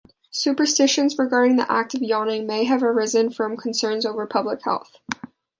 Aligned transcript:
Superstitions 0.31 1.19
regarding 1.19 1.57
the 1.57 1.71
act 1.71 1.93
of 1.93 2.01
yawning 2.01 2.47
may 2.47 2.63
have 2.63 2.81
arisen 2.81 3.29
from 3.29 3.55
concerns 3.55 4.03
over 4.03 4.25
public 4.25 4.63
health. 4.63 4.95